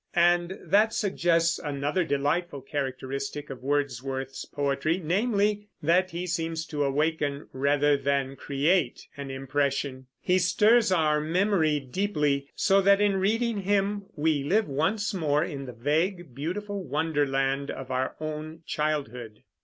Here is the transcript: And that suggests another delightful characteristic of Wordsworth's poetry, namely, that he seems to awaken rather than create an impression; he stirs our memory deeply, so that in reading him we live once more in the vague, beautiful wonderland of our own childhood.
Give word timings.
And 0.15 0.57
that 0.63 0.93
suggests 0.95 1.59
another 1.59 2.03
delightful 2.03 2.61
characteristic 2.61 3.51
of 3.51 3.61
Wordsworth's 3.61 4.45
poetry, 4.45 4.97
namely, 4.97 5.67
that 5.83 6.09
he 6.09 6.25
seems 6.25 6.65
to 6.65 6.83
awaken 6.83 7.47
rather 7.53 7.95
than 7.97 8.35
create 8.35 9.07
an 9.15 9.29
impression; 9.29 10.07
he 10.19 10.39
stirs 10.39 10.91
our 10.91 11.19
memory 11.21 11.79
deeply, 11.79 12.49
so 12.55 12.81
that 12.81 12.99
in 12.99 13.17
reading 13.17 13.59
him 13.61 14.05
we 14.15 14.43
live 14.43 14.67
once 14.67 15.13
more 15.13 15.43
in 15.43 15.67
the 15.67 15.71
vague, 15.73 16.33
beautiful 16.33 16.83
wonderland 16.83 17.69
of 17.69 17.91
our 17.91 18.15
own 18.19 18.63
childhood. 18.65 19.43